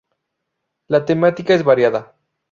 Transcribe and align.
La 0.87 1.05
temática 1.05 1.53
es 1.53 1.63
variada. 1.63 2.15